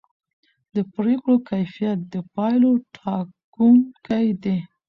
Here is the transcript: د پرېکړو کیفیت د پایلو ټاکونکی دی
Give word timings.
د 0.75 0.77
پرېکړو 0.95 1.35
کیفیت 1.49 1.97
د 2.13 2.15
پایلو 2.33 2.71
ټاکونکی 2.97 4.27
دی 4.43 4.57